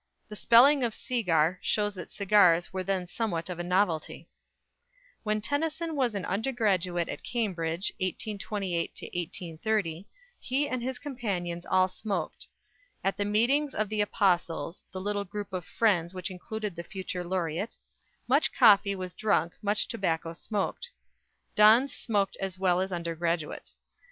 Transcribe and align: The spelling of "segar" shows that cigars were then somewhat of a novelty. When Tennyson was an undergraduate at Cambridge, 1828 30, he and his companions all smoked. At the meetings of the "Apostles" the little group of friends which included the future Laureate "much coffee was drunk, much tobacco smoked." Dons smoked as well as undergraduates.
The 0.29 0.35
spelling 0.35 0.83
of 0.83 0.95
"segar" 0.95 1.59
shows 1.61 1.93
that 1.93 2.11
cigars 2.11 2.73
were 2.73 2.81
then 2.83 3.05
somewhat 3.05 3.51
of 3.51 3.59
a 3.59 3.63
novelty. 3.63 4.27
When 5.21 5.41
Tennyson 5.41 5.95
was 5.95 6.15
an 6.15 6.25
undergraduate 6.25 7.07
at 7.07 7.21
Cambridge, 7.21 7.93
1828 7.99 9.59
30, 9.61 10.07
he 10.39 10.67
and 10.67 10.81
his 10.81 10.97
companions 10.97 11.67
all 11.67 11.87
smoked. 11.87 12.47
At 13.03 13.15
the 13.17 13.25
meetings 13.25 13.75
of 13.75 13.89
the 13.89 14.01
"Apostles" 14.01 14.81
the 14.91 14.99
little 14.99 15.23
group 15.23 15.53
of 15.53 15.65
friends 15.65 16.15
which 16.15 16.31
included 16.31 16.75
the 16.75 16.83
future 16.83 17.23
Laureate 17.23 17.77
"much 18.27 18.51
coffee 18.51 18.95
was 18.95 19.13
drunk, 19.13 19.53
much 19.61 19.87
tobacco 19.87 20.33
smoked." 20.33 20.89
Dons 21.53 21.93
smoked 21.93 22.35
as 22.37 22.57
well 22.57 22.81
as 22.81 22.91
undergraduates. 22.91 23.79